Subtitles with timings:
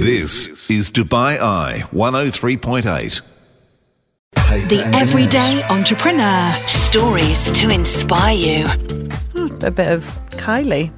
[0.00, 3.20] This is Dubai Eye 103.8.
[4.70, 6.50] The Everyday Entrepreneur.
[6.66, 8.66] Stories to inspire you.
[8.66, 10.90] Hmm, a bit of Kylie.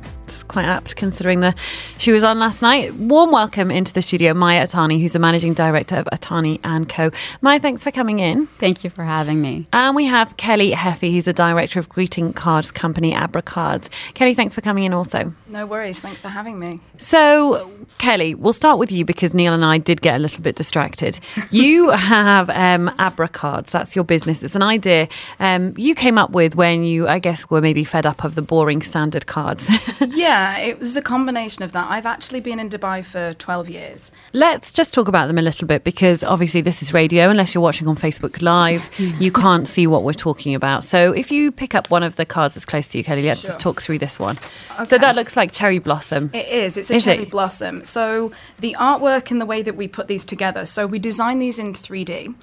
[0.53, 1.55] It's quite apt considering the
[1.97, 2.93] she was on last night.
[2.95, 7.11] Warm welcome into the studio, Maya Itani, who's the managing director of Itani and Co.
[7.41, 8.49] Maya, thanks for coming in.
[8.59, 9.67] Thank you for having me.
[9.73, 13.89] And we have Kelly Heffy, who's the director of greeting cards company Abra Cards.
[14.13, 15.33] Kelly, thanks for coming in also.
[15.47, 16.01] No worries.
[16.01, 16.81] Thanks for having me.
[16.99, 20.57] So, Kelly, we'll start with you because Neil and I did get a little bit
[20.57, 21.19] distracted.
[21.51, 23.73] You have um, Abra Cards.
[23.73, 24.43] That's your business.
[24.43, 28.07] It's an idea um, you came up with when you, I guess, were maybe fed
[28.07, 29.69] up of the boring standard cards.
[30.15, 31.91] Yeah, it was a combination of that.
[31.91, 34.13] I've actually been in Dubai for 12 years.
[34.33, 37.29] Let's just talk about them a little bit because obviously this is radio.
[37.31, 40.85] Unless you're watching on Facebook Live, you can't see what we're talking about.
[40.85, 43.43] So if you pick up one of the cards that's close to you, Kelly, let's
[43.43, 44.39] just talk through this one.
[44.87, 46.31] So that looks like cherry blossom.
[46.33, 46.77] It is.
[46.77, 47.31] It's a Is cherry it?
[47.31, 47.85] blossom.
[47.85, 50.67] So the artwork and the way that we put these together.
[50.67, 52.35] So we design these in 3D,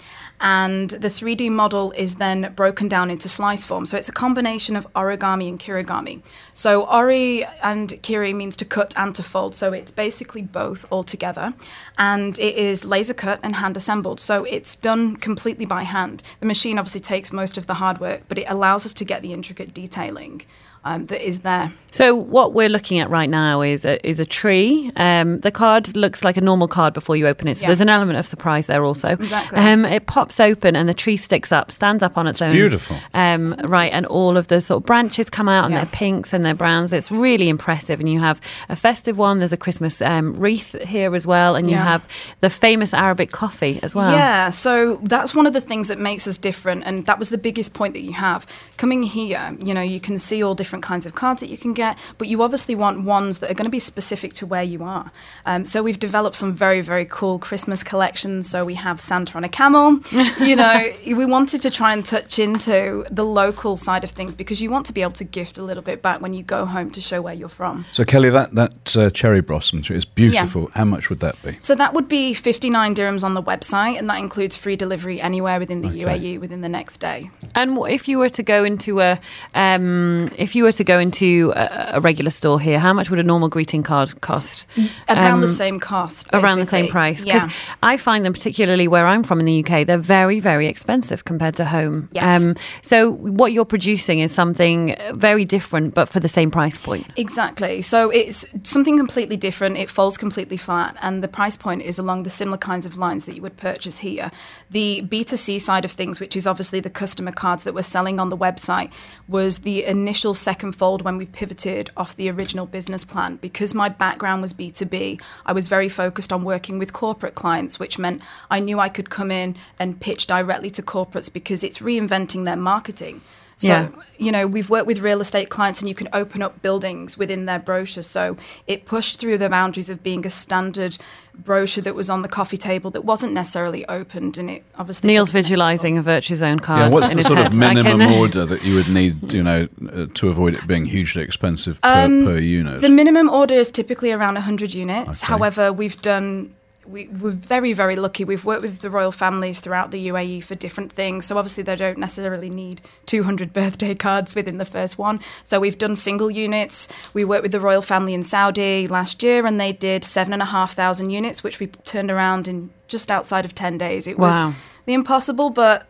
[0.41, 3.85] and the 3D model is then broken down into slice form.
[3.85, 6.21] So it's a combination of origami and kirigami.
[6.53, 9.55] So ori and kiri means to cut and to fold.
[9.55, 11.53] So it's basically both all together,
[11.97, 14.19] and it is laser cut and hand assembled.
[14.19, 16.23] So it's done completely by hand.
[16.39, 19.21] The machine obviously takes most of the hard work, but it allows us to get
[19.21, 20.43] the intricate detailing.
[20.85, 21.71] Um, that is there.
[21.91, 24.91] So what we're looking at right now is a, is a tree.
[24.95, 27.57] Um, the card looks like a normal card before you open it.
[27.57, 27.67] So Yeah.
[27.67, 29.09] there's an element of surprise there also.
[29.09, 29.57] Exactly.
[29.59, 32.53] Um, it pops open and the tree sticks up, stands up on its own.
[32.53, 32.95] beautiful.
[33.13, 35.81] Um, right, and all of the sort of branches come out and Yeah.
[35.83, 36.93] they're pinks and they're browns.
[36.93, 37.99] It's really impressive.
[37.99, 39.39] And you have a festive one.
[39.39, 41.83] There's a Christmas um, wreath here as well, and you Yeah.
[41.83, 42.07] have
[42.39, 44.11] the famous Arabic coffee as well.
[44.11, 47.37] Yeah, so that's one of the things that makes us different, and that was the
[47.37, 48.45] biggest point that you have.
[48.77, 51.73] Coming here, you know, you can see all different kinds of cards that you can
[51.73, 54.83] get, but you obviously want ones that are going to be specific to where you
[54.83, 55.11] are.
[55.45, 58.49] Um, so we've developed some very, very cool Christmas collections.
[58.49, 59.99] So we have Santa on a camel.
[60.39, 64.61] you know, we wanted to try and touch into the local side of things because
[64.61, 66.91] you want to be able to gift a little bit back when you go home
[66.91, 67.85] to show where you're from.
[67.91, 70.69] So, Kelly, that, that uh, cherry blossom tree is beautiful.
[70.75, 71.57] How much would that be?
[71.61, 75.59] So that would be 59 dirhams on the website, and that includes free delivery anywhere
[75.59, 75.99] within the Okay.
[76.19, 77.29] UAE within the next day.
[77.55, 79.19] And wh- if you were to go into a,
[79.55, 83.19] um, if you were to go into a, a regular store here, how much would
[83.19, 84.65] a normal greeting card cost?
[85.09, 86.27] Around the Um, same cost.
[86.33, 87.51] around the same price because Yeah.
[87.83, 91.55] I find them particularly where I'm from in the UK they're very very expensive compared
[91.55, 92.53] to home Um, Yes.
[92.81, 97.81] so what you're producing is something very different but for the same price point Exactly.
[97.81, 99.77] So it's something completely different.
[99.77, 103.25] It falls completely flat, and the price point is along the similar kinds of lines
[103.25, 104.31] that you would purchase here.
[104.71, 108.29] The B2C side of things, which is obviously the customer cards that we're selling on
[108.29, 108.89] the website,
[109.27, 113.35] was the initial second fold when we pivoted off the original business plan.
[113.35, 117.99] Because my background was B2B, I was very focused on working with corporate clients, which
[117.99, 122.45] meant I knew I could come in and pitch directly to corporates because it's reinventing
[122.45, 123.21] their marketing.
[123.59, 123.87] So, Yeah.
[124.17, 127.45] you know, we've worked with real estate clients and you can open up buildings within
[127.45, 128.03] their brochure.
[128.03, 128.37] So
[128.67, 130.97] it pushed through the boundaries of being a standard
[131.37, 134.37] brochure that was on the coffee table that wasn't necessarily opened.
[134.37, 135.07] And it obviously.
[135.11, 137.61] Neil's took it to the visualizing a Virtuzone card Yeah, what's the sort of head.
[137.61, 140.85] I can- minimum order that you would need, you know, uh, to avoid it being
[140.85, 142.75] hugely expensive per, per unit?
[142.75, 145.21] Um, The minimum order is typically around 100 units.
[145.21, 145.31] Okay.
[145.33, 146.51] However, we've done.
[146.89, 148.23] We, we're very, very lucky.
[148.25, 151.27] We've worked with the royal families throughout the UAE for different things.
[151.27, 155.19] So, obviously, they don't necessarily need 200 birthday cards within the first one.
[155.43, 156.87] So, we've done single units.
[157.13, 161.43] We worked with the royal family in Saudi last year, and they did 7,500 units,
[161.43, 164.07] which we turned around in just outside of 10 days.
[164.07, 164.53] It was Wow.
[164.85, 165.85] the impossible, but,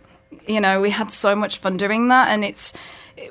[0.47, 2.27] you know, we had so much fun doing that.
[2.27, 2.73] And it's,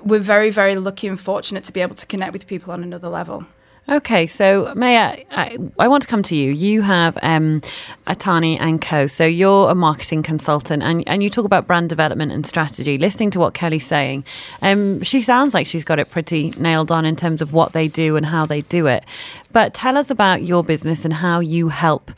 [0.02, 3.08] we're very, very lucky and fortunate to be able to connect with people on another
[3.08, 3.44] level.
[3.90, 6.52] Okay, so Maya, I, I want to come to you.
[6.52, 7.62] You have um,
[8.06, 9.06] Itani and Co.
[9.06, 12.98] So you're a marketing consultant, and and you talk about brand development and strategy.
[12.98, 14.24] Listening to what Kelly's saying,
[14.60, 17.88] um, she sounds like she's got it pretty nailed on in terms of what they
[17.88, 19.06] do and how they do it.
[19.52, 22.10] But tell us about your business and how you help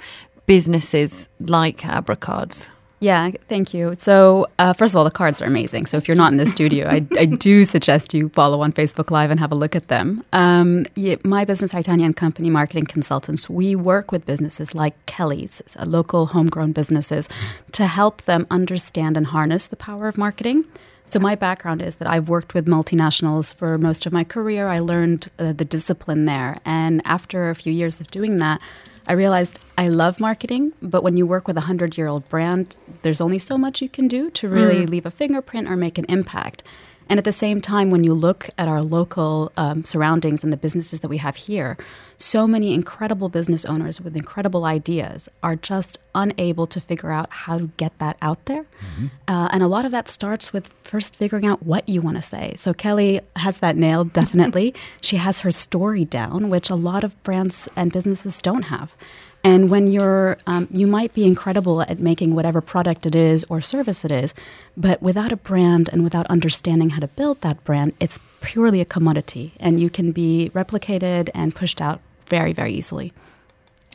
[0.46, 2.68] businesses like Abra Cards.
[3.02, 3.94] Yeah, thank you.
[3.98, 5.86] So, uh, first of all, the cards are amazing.
[5.86, 9.10] So, if you're not in the studio, I, I do suggest you follow on Facebook
[9.10, 10.22] Live and have a look at them.
[10.34, 15.62] Um, yeah, my business, Itani and Company Marketing Consultants, we work with businesses like Kelly's,
[15.82, 17.26] local homegrown businesses,
[17.72, 20.66] to help them understand and harness the power of marketing.
[21.06, 24.68] So, my background is that I've worked with multinationals for most of my career.
[24.68, 26.58] I learned uh, the discipline there.
[26.66, 28.60] And after a few years of doing that,
[29.06, 32.76] I realized I love marketing, but when you work with a 100 year old brand,
[33.02, 34.90] there's only so much you can do to really mm.
[34.90, 36.62] leave a fingerprint or make an impact.
[37.10, 40.56] And at the same time, when you look at our local um, surroundings and the
[40.56, 41.76] businesses that we have here,
[42.16, 47.58] so many incredible business owners with incredible ideas are just unable to figure out how
[47.58, 48.62] to get that out there.
[48.62, 49.06] Mm-hmm.
[49.26, 52.22] Uh, and a lot of that starts with first figuring out what you want to
[52.22, 52.54] say.
[52.56, 54.72] So Kelly has that nailed, definitely.
[55.00, 58.94] she has her story down, which a lot of brands and businesses don't have.
[59.42, 63.60] And when you're, um, you might be incredible at making whatever product it is or
[63.60, 64.34] service it is,
[64.76, 68.84] but without a brand and without understanding how to build that brand, it's purely a
[68.84, 73.12] commodity and you can be replicated and pushed out very, very easily.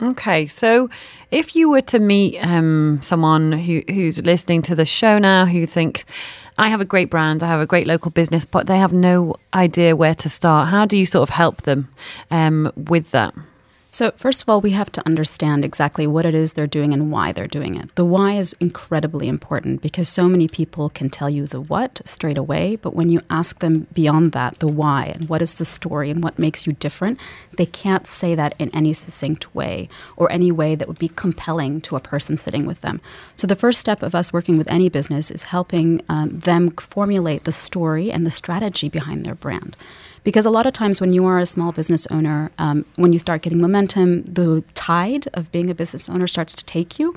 [0.02, 0.90] Okay, so
[1.30, 5.64] if you were to meet um, someone who, who's listening to the show now who
[5.64, 6.04] thinks,
[6.58, 9.36] I have a great brand, I have a great local business, but they have no
[9.54, 11.88] idea where to start, how do you sort of help them
[12.30, 13.34] um, with that?
[13.96, 17.10] So, first of all, we have to understand exactly what it is they're doing and
[17.10, 17.94] why they're doing it.
[17.94, 22.36] The why is incredibly important because so many people can tell you the what straight
[22.36, 26.10] away, but when you ask them beyond that, the why and what is the story
[26.10, 27.18] and what makes you different,
[27.56, 31.80] they can't say that in any succinct way or any way that would be compelling
[31.80, 33.00] to a person sitting with them.
[33.34, 37.44] So, the first step of us working with any business is helping um, them formulate
[37.44, 39.74] the story and the strategy behind their brand.
[40.26, 43.18] Because a lot of times when you are a small business owner, um, when you
[43.20, 47.14] start getting momentum, the tide of being a business owner starts to take you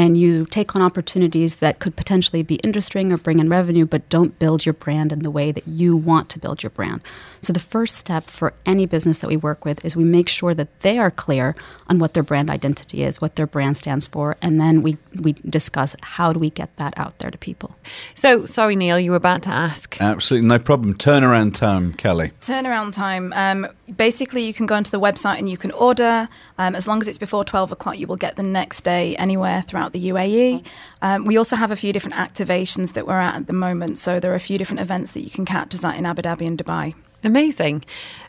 [0.00, 4.08] and you take on opportunities that could potentially be interesting or bring in revenue, but
[4.08, 7.02] don't build your brand in the way that you want to build your brand.
[7.42, 10.54] So, the first step for any business that we work with is we make sure
[10.54, 11.54] that they are clear
[11.86, 15.34] on what their brand identity is, what their brand stands for, and then we, we
[15.34, 17.76] discuss how do we get that out there to people.
[18.14, 20.00] So, sorry, Neil, you were about to ask.
[20.00, 20.94] Absolutely, no problem.
[20.94, 22.32] Turnaround time, Kelly.
[22.40, 23.34] Turnaround time.
[23.34, 23.68] Um,
[23.98, 26.26] basically, you can go onto the website and you can order.
[26.56, 29.60] Um, as long as it's before 12 o'clock, you will get the next day anywhere
[29.60, 30.64] throughout the UAE.
[31.02, 33.98] Um, we also have a few different activations that we're at at the moment.
[33.98, 36.22] So there are a few different events that you can catch us at in Abu
[36.22, 36.94] Dhabi and Dubai.
[37.22, 37.84] Amazing.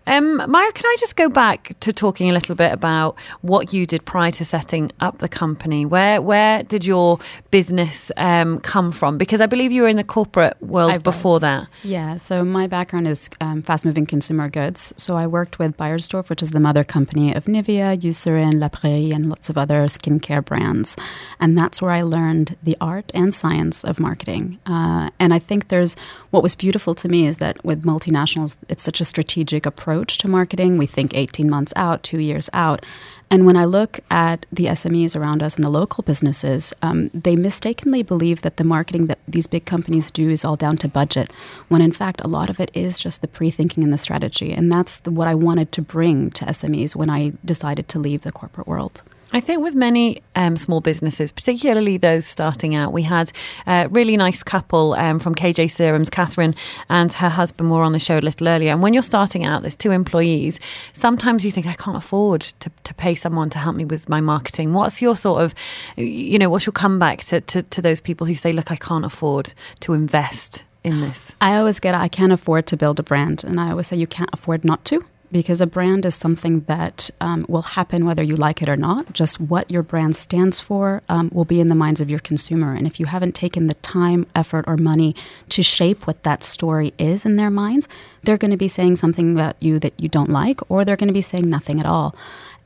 [0.08, 3.86] Um, Maya, can I just go back to talking a little bit about what you
[3.86, 5.86] did prior to setting up the company?
[5.86, 7.20] Where where did your
[7.52, 9.20] business um, come from?
[9.20, 11.68] Because I believe you were in the corporate world before that.
[11.84, 12.18] Yeah.
[12.18, 14.92] So my background is um, fast moving consumer goods.
[14.98, 19.12] So I worked with Beiersdorf, which is the mother company of Nivea, Eucerin, La Prairie,
[19.12, 20.96] and lots of other skincare brands,
[21.40, 24.58] and that's where I learned the art and science of marketing.
[24.66, 25.96] Uh, and I think there's
[26.32, 30.18] what was beautiful to me is that with multinationals, it's such a strategic approach approach
[30.20, 30.78] to marketing.
[30.78, 32.86] We think 18 months out, two years out.
[33.30, 37.36] And when I look at the SMEs around us and the local businesses, um, they
[37.36, 41.32] mistakenly believe that the marketing that these big companies do is all down to budget,
[41.70, 44.52] when in fact, a lot of it is just the pre thinking and the strategy.
[44.54, 48.22] And that's the, what I wanted to bring to SMEs when I decided to leave
[48.22, 49.02] the corporate world.
[49.34, 53.32] I think with many um, small businesses, particularly those starting out, we had
[53.66, 56.54] a really nice couple um, from KJ Serums, Catherine
[56.90, 58.72] and her husband were on the show a little earlier.
[58.74, 60.60] And when you're starting out, there's two employees.
[60.92, 64.20] Sometimes you think, I can't afford to, to pay someone to help me with my
[64.20, 64.74] marketing.
[64.74, 65.56] What's your sort of,
[65.96, 69.06] you know, what's your comeback to, to, to those people who say, look, I can't
[69.06, 71.32] afford to invest in this?
[71.40, 73.46] I always get, I can't afford to build a brand.
[73.46, 77.10] And I always say, you can't afford not to because a brand is something that
[77.20, 79.14] um, will happen whether you like it or not.
[79.14, 82.74] Just what your brand stands for um, will be in the minds of your consumer.
[82.74, 85.16] And if you haven't taken the time, effort, or money
[85.50, 87.88] to shape what that story is in their minds,
[88.24, 91.08] they're going to be saying something about you that you don't like, or they're going
[91.08, 92.16] to be saying nothing at all.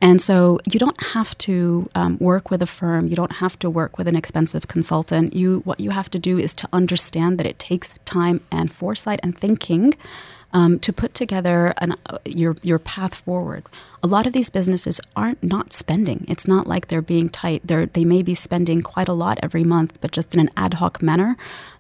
[0.02, 3.08] And so you don't have to um, work with a firm.
[3.08, 5.34] You don't have to work with an expensive consultant.
[5.34, 9.20] You what you have to do is to understand that it takes time and foresight
[9.24, 9.94] and thinking
[10.56, 13.66] um, to put together an, uh, your your path forward.
[14.02, 16.26] A lot of these businesses aren't not spending.
[16.30, 17.62] It's not like they're being tight.
[17.66, 20.76] They're they may be spending quite a lot every month, but just in an ad
[20.76, 21.36] hoc manner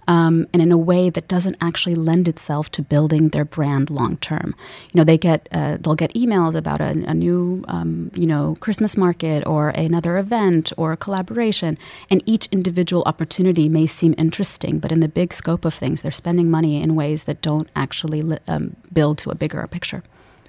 [0.07, 4.17] um, and in a way that doesn't actually lend itself to building their brand long
[4.17, 4.55] term.
[4.91, 8.57] You know, they get uh, they'll get emails about a, a new um, you know
[8.59, 11.77] Christmas market or another event or a collaboration,
[12.09, 16.12] and each individual opportunity may seem interesting, but in the big scope of things, they're
[16.12, 20.03] spending money in ways that don't actually li- um, build to a bigger picture.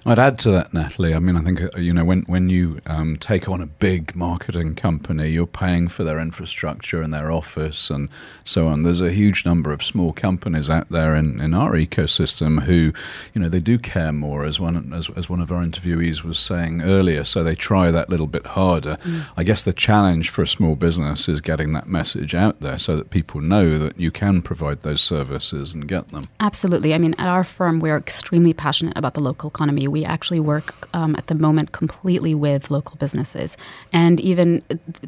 [0.07, 1.15] I'd add to that, Natalie.
[1.15, 4.77] I mean, I think you know when when you um, take on a big marketing
[4.77, 8.09] company, you're paying for their infrastructure and their office and
[8.45, 8.85] so on.
[8.85, 12.93] There's a huge number of small companies out there in, in our ecosystem who,
[13.35, 16.39] you know, they do care more, as one as, as one of our interviewees was
[16.39, 17.25] saying earlier.
[17.25, 18.99] So they try that little bit harder.
[19.03, 19.27] Mm.
[19.37, 22.97] I guess the challenge for a small business is getting that message out there so
[22.97, 26.29] that people know that you can provide those services and get them.
[26.39, 26.95] Absolutely.
[26.95, 30.89] I mean, at our firm, we're extremely passionate about the local economy we actually work
[30.95, 33.57] um, at the moment completely with local businesses.
[33.93, 34.63] And even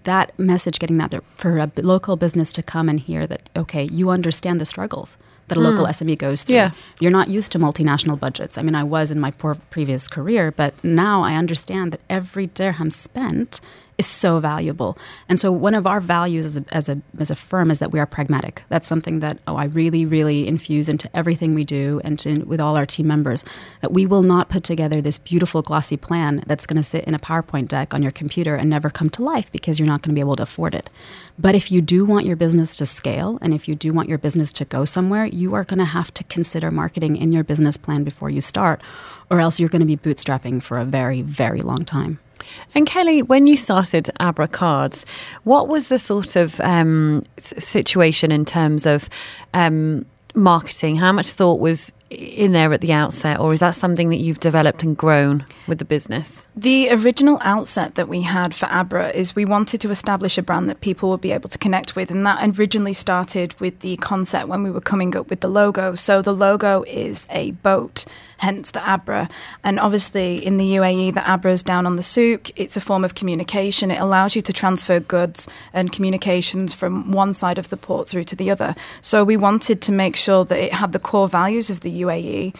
[0.04, 3.84] that message, getting that there, for a local business to come and hear that, okay,
[3.84, 5.16] you understand the struggles
[5.48, 6.56] that a local SME goes through.
[6.56, 6.70] Yeah.
[7.00, 8.58] You're not used to multinational budgets.
[8.58, 12.48] I mean, I was in my poor previous career, but now I understand that every
[12.48, 13.60] dirham spent
[13.98, 14.96] is so valuable.
[15.28, 17.90] And so one of our values as a, as a as a firm is that
[17.90, 18.62] we are pragmatic.
[18.68, 22.60] That's something that oh I really really infuse into everything we do and to, with
[22.60, 23.44] all our team members
[23.82, 27.14] that we will not put together this beautiful glossy plan that's going to sit in
[27.14, 30.14] a PowerPoint deck on your computer and never come to life because you're not going
[30.14, 30.88] to be able to afford it.
[31.36, 34.18] But if you do want your business to scale and if you do want your
[34.18, 37.76] business to go somewhere, you are going to have to consider marketing in your business
[37.76, 38.80] plan before you start
[39.30, 42.20] or else you're going to be bootstrapping for a very very long time.
[42.74, 45.04] And Kelly, when you started Abra Cards,
[45.44, 49.08] what was the sort of um, situation in terms of
[49.54, 50.04] um,
[50.34, 50.96] marketing?
[50.96, 54.40] How much thought was in there at the outset, or is that something that you've
[54.40, 56.46] developed and grown with the business?
[56.56, 60.70] The original outset that we had for Abra is we wanted to establish a brand
[60.70, 64.48] that people would be able to connect with, and that originally started with the concept
[64.48, 65.94] when we were coming up with the logo.
[65.94, 68.06] So the logo is a boat,
[68.38, 69.28] hence the Abra,
[69.62, 72.50] and obviously in the UAE, the Abra is down on the souk.
[72.58, 73.90] It's a form of communication.
[73.90, 78.24] It allows you to transfer goods and communications from one side of the port through
[78.24, 78.74] to the other.
[79.02, 82.52] So we wanted to make sure that it had the core values of the UAE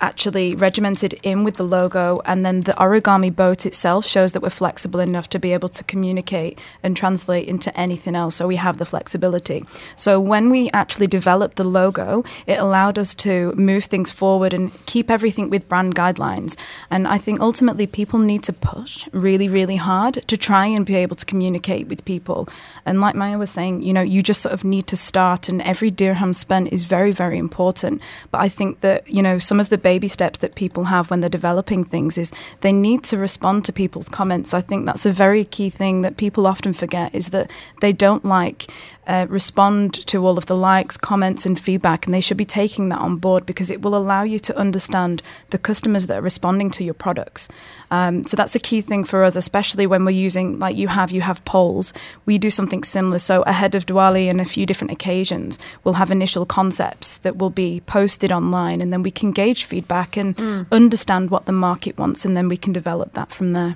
[0.00, 4.50] actually regimented in with the logo and then the origami boat itself shows that we're
[4.50, 8.76] flexible enough to be able to communicate and translate into anything else so we have
[8.78, 9.64] the flexibility.
[9.96, 14.70] So when we actually developed the logo it allowed us to move things forward and
[14.86, 16.56] keep everything with brand guidelines.
[16.90, 20.96] And i think ultimately people need to push really really hard to try and be
[20.96, 22.48] able to communicate with people.
[22.84, 25.62] And like maya was saying you know you just sort of need to start and
[25.62, 28.02] every dirham spent is very very important.
[28.30, 31.20] But i think that you know some of the baby steps that people have when
[31.20, 34.52] they're developing things is they need to respond to people's comments.
[34.52, 37.48] I think that's a very key thing that people often forget is that
[37.80, 38.60] they don't like
[39.06, 42.88] uh, respond to all of the likes, comments, and feedback, and they should be taking
[42.88, 46.68] that on board because it will allow you to understand the customers that are responding
[46.72, 47.48] to your products.
[47.92, 51.12] Um, so that's a key thing for us, especially when we're using like you have
[51.12, 51.92] you have polls.
[52.24, 53.20] We do something similar.
[53.20, 57.54] So ahead of Diwali and a few different occasions, we'll have initial concepts that will
[57.64, 59.75] be posted online, and then we can gauge feedback
[60.16, 60.66] and mm.
[60.70, 63.74] understand what the market wants, and then we can develop that from there.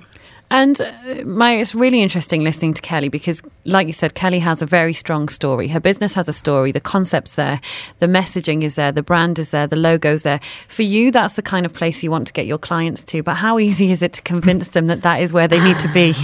[0.49, 4.61] And uh, my, it's really interesting listening to Kelly because, like you said, Kelly has
[4.61, 5.67] a very strong story.
[5.67, 6.71] Her business has a story.
[6.71, 7.61] The concept's there,
[7.99, 10.39] the messaging is there, the brand is there, the logo's there.
[10.67, 13.23] For you, that's the kind of place you want to get your clients to.
[13.23, 15.87] But how easy is it to convince them that that is where they need to
[15.89, 16.13] be?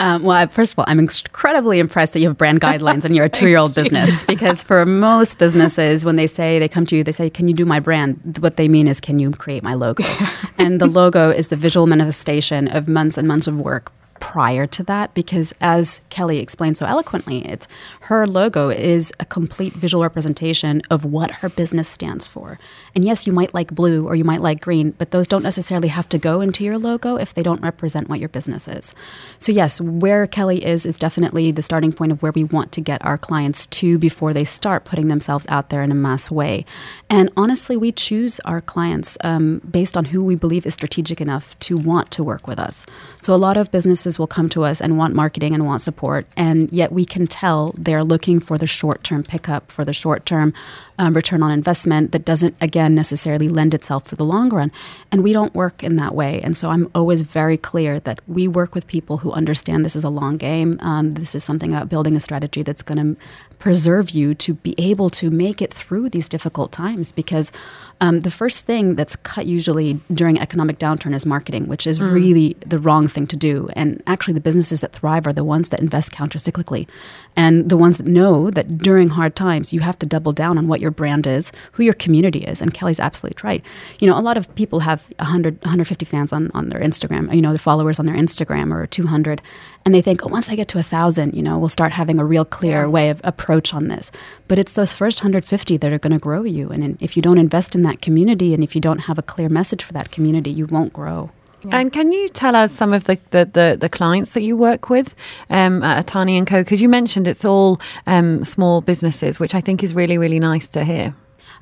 [0.00, 3.26] Um, well, first of all, I'm incredibly impressed that you have brand guidelines and you're
[3.26, 6.96] a two year old business because for most businesses, when they say they come to
[6.96, 8.38] you, they say, Can you do my brand?
[8.40, 10.04] What they mean is, Can you create my logo?
[10.58, 14.82] and the logo is the visual manifestation of months and months of work prior to
[14.84, 17.68] that because as Kelly explained so eloquently, it's
[18.00, 22.58] her logo is a complete visual representation of what her business stands for.
[22.94, 25.88] And yes, you might like blue or you might like green, but those don't necessarily
[25.88, 28.94] have to go into your logo if they don't represent what your business is.
[29.38, 32.80] So yes, where Kelly is is definitely the starting point of where we want to
[32.80, 36.64] get our clients to before they start putting themselves out there in a mass way.
[37.10, 41.58] And honestly, we choose our clients um, based on who we believe is strategic enough
[41.60, 42.84] to want to work with us.
[43.20, 43.70] So a lot of
[44.04, 47.26] businesses will come to us and want marketing and want support, and yet we can
[47.26, 50.52] tell they're looking for the short term pickup, for the short term
[50.98, 54.70] um, return on investment that doesn't, again, necessarily lend itself for the long run.
[55.10, 56.40] And we don't work in that way.
[56.42, 60.04] And so I'm always very clear that we work with people who understand this is
[60.04, 60.78] a long game.
[60.80, 63.20] Um, this is something about building a strategy that's going to
[63.58, 67.50] preserve you to be able to make it through these difficult times because
[68.00, 72.12] um, the first thing that's cut usually during economic downturn is marketing, which is mm.
[72.12, 73.68] really the wrong thing to do.
[73.74, 76.86] And actually, the businesses that thrive are the ones that invest countercyclically
[77.36, 80.68] and the ones that know that during hard times, you have to double down on
[80.68, 82.60] what your brand is, who your community is.
[82.60, 83.62] And Kelly's absolutely right.
[83.98, 87.42] You know, a lot of people have 100, 150 fans on, on their Instagram, you
[87.42, 89.42] know, the followers on their Instagram or 200.
[89.84, 92.18] And they think, oh, once I get to a 1,000, you know, we'll start having
[92.18, 92.86] a real clear yeah.
[92.86, 94.10] way of approach on this.
[94.48, 96.70] But it's those first 150 that are going to grow you.
[96.70, 99.48] And if you don't invest in that community and if you don't have a clear
[99.48, 101.30] message for that community, you won't grow.
[101.64, 101.78] Yeah.
[101.78, 104.90] And can you tell us some of the, the, the, the clients that you work
[104.90, 105.14] with
[105.50, 106.62] um, at Itani and Co?
[106.62, 110.68] Because you mentioned it's all um, small businesses, which I think is really, really nice
[110.68, 111.14] to hear.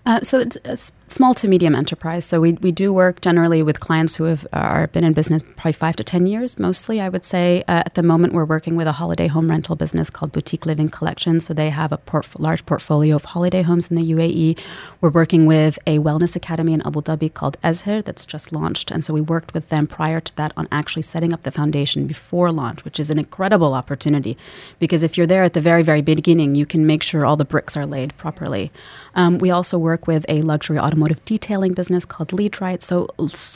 [0.05, 0.77] Uh, so it's a
[1.13, 2.25] small to medium enterprise.
[2.25, 5.73] So we, we do work generally with clients who have are been in business probably
[5.73, 6.59] five to ten years.
[6.59, 9.77] Mostly, I would say uh, at the moment we're working with a holiday home rental
[9.77, 11.39] business called Boutique Living Collection.
[11.41, 12.01] So they have a
[12.39, 14.59] large portfolio of holiday homes in the UAE.
[15.01, 19.05] We're working with a wellness academy in Abu Dhabi called Ezher that's just launched, and
[19.05, 22.51] so we worked with them prior to that on actually setting up the foundation before
[22.51, 24.37] launch, which is an incredible opportunity
[24.79, 27.45] because if you're there at the very very beginning, you can make sure all the
[27.45, 28.73] bricks are laid properly.
[29.15, 32.83] Um, we also work with a luxury automotive detailing business called Lead Right.
[32.83, 33.09] So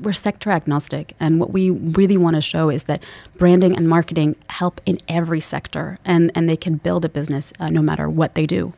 [0.02, 1.14] we're sector agnostic.
[1.20, 3.02] And what we really want to show is that
[3.36, 7.68] branding and marketing help in every sector and, and they can build a business uh,
[7.68, 8.72] no matter what they do.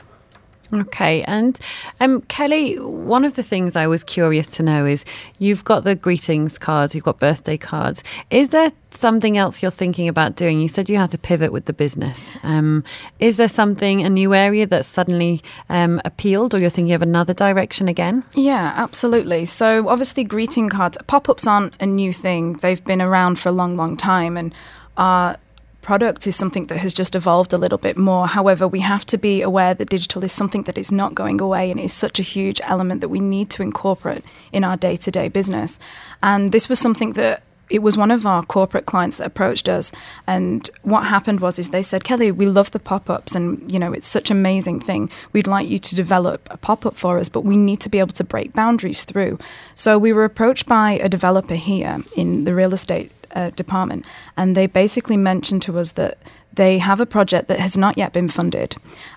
[0.73, 1.59] Okay, and
[2.01, 5.05] um, Kelly, one of the things I was curious to know is
[5.39, 8.05] you've got the greetings cards, you've got birthday cards.
[8.31, 10.61] Is there something else you're thinking about doing?
[10.61, 12.35] You said you had to pivot with the business.
[12.43, 12.85] Um,
[13.19, 17.33] is there something, a new area that suddenly um, appealed, or you're thinking of another
[17.33, 18.25] direction again?
[18.35, 19.47] Yeah, absolutely.
[19.47, 23.53] So, obviously, greeting cards, pop ups aren't a new thing, they've been around for a
[23.53, 24.37] long, long time.
[24.37, 24.55] And
[24.99, 25.39] are
[25.82, 28.26] product is something that has just evolved a little bit more.
[28.26, 31.70] However, we have to be aware that digital is something that is not going away
[31.70, 35.11] and is such a huge element that we need to incorporate in our day to
[35.11, 35.78] day business.
[36.23, 39.92] And this was something that it was one of our corporate clients that approached us
[40.26, 43.92] and what happened was is they said kelly we love the pop-ups and you know
[43.92, 47.42] it's such an amazing thing we'd like you to develop a pop-up for us but
[47.42, 49.38] we need to be able to break boundaries through
[49.75, 54.06] so we were approached by a developer here in the real estate uh, department,
[54.37, 56.18] and they basically mentioned to us that
[56.59, 58.75] they have a project that has not yet been funded,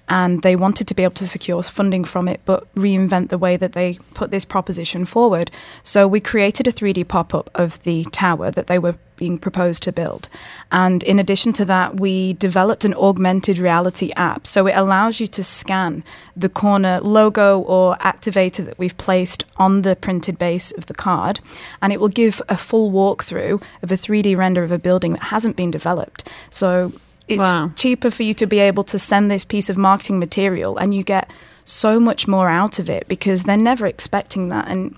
[0.08, 3.58] and they wanted to be able to secure funding from it, but reinvent the way
[3.58, 5.50] that they put this proposition forward.
[5.82, 9.82] So we created a 3D pop up of the tower that they were being proposed
[9.84, 10.30] to build.
[10.72, 14.46] And in addition to that, we developed an augmented reality app.
[14.46, 16.04] So it allows you to scan
[16.36, 21.40] the corner logo or activator that we've placed on the printed base of the card,
[21.82, 25.24] and it will give a full walkthrough of a 3D render of a building that
[25.24, 26.28] hasn't been developed.
[26.52, 26.94] So
[27.32, 27.72] it's wow.
[27.76, 31.04] cheaper for you to be able to send this piece of marketing material and you
[31.04, 31.32] get
[31.64, 34.96] so much more out of it because they're never expecting that and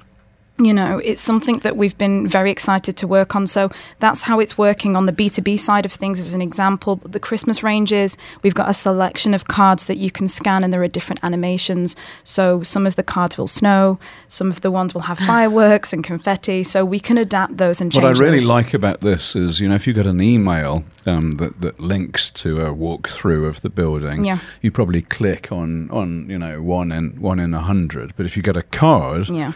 [0.59, 3.47] you know, it's something that we've been very excited to work on.
[3.47, 6.97] So that's how it's working on the B2B side of things, as an example.
[6.97, 10.83] The Christmas ranges, we've got a selection of cards that you can scan, and there
[10.83, 11.95] are different animations.
[12.23, 16.03] So some of the cards will snow, some of the ones will have fireworks and
[16.03, 16.63] confetti.
[16.63, 18.47] So we can adapt those and change What I really those.
[18.47, 22.29] like about this is, you know, if you get an email um, that, that links
[22.29, 24.37] to a walkthrough of the building, yeah.
[24.61, 28.15] you probably click on, on, you know, one in, one in a hundred.
[28.15, 29.53] But if you get a card, yeah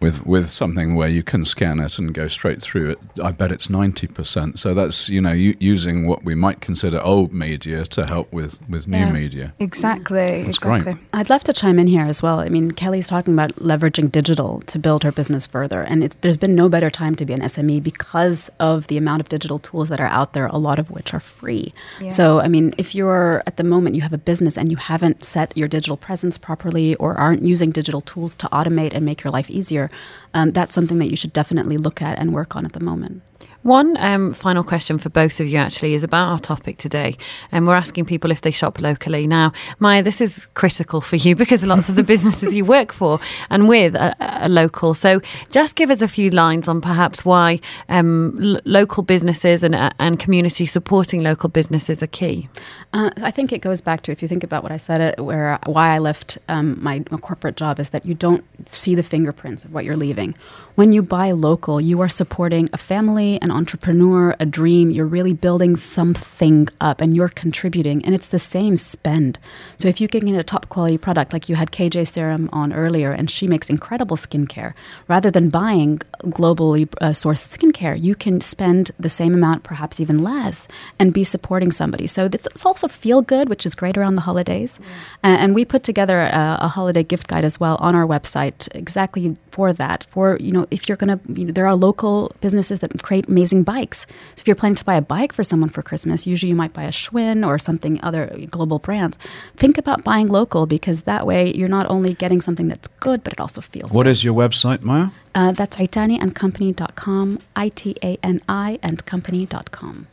[0.00, 3.50] with with something where you can scan it and go straight through it, I bet
[3.52, 4.58] it's ninety percent.
[4.58, 8.60] So that's you know u- using what we might consider old media to help with
[8.68, 9.54] with new yeah, media.
[9.58, 10.44] Exactly.
[10.44, 10.92] That's exactly.
[10.92, 10.96] great.
[11.12, 12.40] I'd love to chime in here as well.
[12.40, 16.36] I mean, Kelly's talking about leveraging digital to build her business further, and it, there's
[16.36, 19.88] been no better time to be an SME because of the amount of digital tools
[19.88, 21.72] that are out there, a lot of which are free.
[22.00, 22.08] Yeah.
[22.08, 25.24] So, I mean, if you're at the moment you have a business and you haven't
[25.24, 29.30] set your digital presence properly or aren't using digital tools to automate and make your
[29.30, 29.85] life easier
[30.34, 33.22] um, that's something that you should definitely look at and work on at the moment.
[33.66, 37.16] One um, final question for both of you actually is about our topic today.
[37.50, 39.26] And um, we're asking people if they shop locally.
[39.26, 43.18] Now, Maya, this is critical for you because lots of the businesses you work for
[43.50, 44.94] and with are, are, local.
[44.94, 49.74] So just give us a few lines on perhaps why um, l- local businesses and,
[49.74, 52.48] uh, and community supporting local businesses are key.
[52.92, 55.24] Uh, I think it goes back to if you think about what I said, uh,
[55.24, 59.02] where why I left um, my, my corporate job is that you don't see the
[59.02, 60.36] fingerprints of what you're leaving.
[60.76, 64.90] When you buy local, you are supporting a family, an entrepreneur, a dream.
[64.90, 69.38] You're really building something up and you're contributing, and it's the same spend.
[69.78, 72.72] So if you can get a top quality product, like you had KJ Serum on
[72.72, 74.74] earlier, and she makes incredible skincare,
[75.08, 75.98] rather than buying
[76.40, 81.24] globally uh, sourced skincare, you can spend the same amount, perhaps even less, and be
[81.24, 82.06] supporting somebody.
[82.06, 84.78] So it's also feel good, which is great around the holidays.
[84.80, 85.36] Yeah.
[85.42, 89.36] and we put together a, a holiday gift guide as well on our website, exactly
[89.50, 90.04] for that.
[90.10, 93.28] For you know if you're going to, you know, there are local businesses that create
[93.28, 94.00] amazing bikes.
[94.00, 96.72] So if you're planning to buy a bike for someone for Christmas, usually you might
[96.72, 99.18] buy a Schwinn or something other global brands.
[99.56, 103.32] Think about buying local because that way you're not only getting something that's good, but
[103.32, 103.92] it also feels.
[103.92, 104.10] What good.
[104.10, 105.08] is your website, Maya?
[105.34, 110.06] Uh, that's itaniandcompany.com, I T A N I and company.com.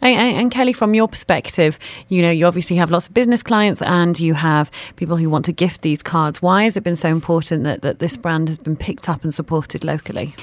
[0.00, 3.82] And, and, Kelly, from your perspective, you know, you obviously have lots of business clients
[3.82, 6.40] and you have people who want to gift these cards.
[6.40, 9.34] Why has it been so important that, that this brand has been picked up and
[9.34, 10.34] supported locally?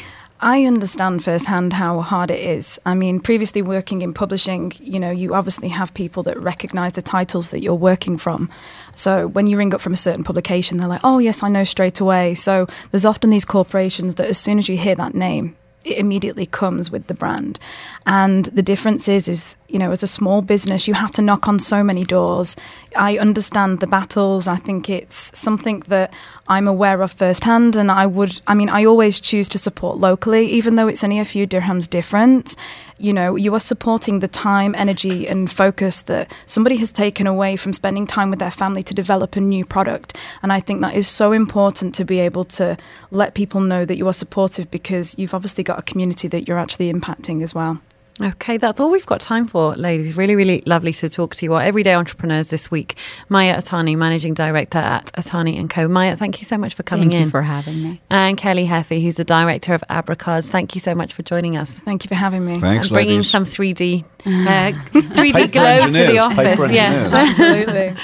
[0.42, 2.78] I understand firsthand how hard it is.
[2.86, 7.02] I mean, previously working in publishing, you know, you obviously have people that recognize the
[7.02, 8.50] titles that you're working from.
[8.96, 11.64] So when you ring up from a certain publication, they're like, oh, yes, I know
[11.64, 12.34] straight away.
[12.34, 16.46] So there's often these corporations that as soon as you hear that name, it immediately
[16.46, 17.60] comes with the brand.
[18.06, 21.48] And the difference is, is you know, as a small business, you have to knock
[21.48, 22.56] on so many doors.
[22.96, 24.48] I understand the battles.
[24.48, 26.14] I think it's something that
[26.48, 27.76] I'm aware of firsthand.
[27.76, 31.20] And I would, I mean, I always choose to support locally, even though it's only
[31.20, 32.56] a few dirhams different.
[33.00, 37.56] You know, you are supporting the time, energy, and focus that somebody has taken away
[37.56, 40.16] from spending time with their family to develop a new product.
[40.44, 42.78] And I think that is so important to be able to
[43.10, 46.60] let people know that you are supportive because you've obviously got a community that you're
[46.60, 47.82] actually impacting as well.
[48.22, 50.16] Okay, that's all we've got time for, ladies.
[50.16, 52.96] Really, really lovely to talk to you, our everyday entrepreneurs this week.
[53.28, 55.90] Maya Itani, Managing Director at Itani and Co.
[55.90, 57.30] Maya, thank you so much for coming thank in.
[57.30, 58.00] for having me.
[58.10, 60.50] And Kelly Heffy, who's the Director of Abra Cards.
[60.50, 61.72] Thank you so much for joining us.
[61.72, 62.58] Thank you for having me.
[62.58, 63.30] Thanks, and bringing ladies.
[63.30, 64.06] some 3D, uh,
[64.94, 66.38] 3D glow to the office.
[66.38, 67.12] paper Yes.
[67.12, 67.96] Absolutely.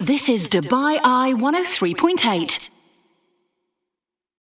[0.00, 2.70] This is Dubai Eye 103.8.